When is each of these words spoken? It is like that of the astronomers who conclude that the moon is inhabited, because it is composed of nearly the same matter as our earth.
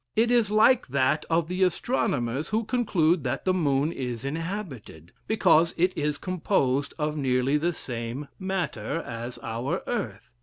It 0.15 0.31
is 0.31 0.49
like 0.49 0.87
that 0.87 1.25
of 1.29 1.47
the 1.47 1.61
astronomers 1.61 2.49
who 2.49 2.63
conclude 2.63 3.23
that 3.23 3.45
the 3.45 3.53
moon 3.53 3.91
is 3.91 4.25
inhabited, 4.25 5.11
because 5.27 5.75
it 5.77 5.95
is 5.95 6.17
composed 6.17 6.95
of 6.97 7.15
nearly 7.15 7.55
the 7.59 7.71
same 7.71 8.27
matter 8.39 9.03
as 9.05 9.37
our 9.43 9.83
earth. 9.85 10.31